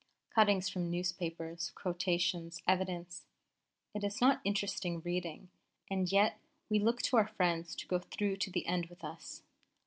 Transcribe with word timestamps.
_Cuttings 0.33 0.67
from 0.67 0.89
newspapers, 0.89 1.69
quotations, 1.75 2.63
evidence 2.67 3.27
it 3.93 4.03
is 4.03 4.19
not 4.19 4.41
interesting 4.43 4.99
reading, 5.01 5.51
and 5.91 6.11
yet 6.11 6.39
we 6.69 6.79
look 6.79 7.03
to 7.03 7.17
our 7.17 7.27
friends 7.27 7.75
to 7.75 7.87
go 7.87 7.99
through 7.99 8.37
to 8.37 8.49
the 8.49 8.65
end 8.65 8.87
with 8.87 9.03
us. 9.03 9.43